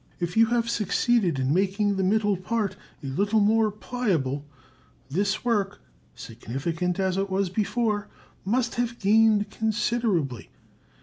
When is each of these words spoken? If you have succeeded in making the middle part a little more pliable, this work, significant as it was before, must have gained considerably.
If 0.19 0.35
you 0.35 0.47
have 0.47 0.67
succeeded 0.67 1.37
in 1.37 1.53
making 1.53 1.95
the 1.95 2.03
middle 2.03 2.35
part 2.35 2.75
a 3.03 3.05
little 3.05 3.39
more 3.39 3.69
pliable, 3.69 4.43
this 5.11 5.45
work, 5.45 5.79
significant 6.15 6.99
as 6.99 7.17
it 7.17 7.29
was 7.29 7.51
before, 7.51 8.07
must 8.43 8.73
have 8.81 8.97
gained 8.97 9.51
considerably. 9.51 10.49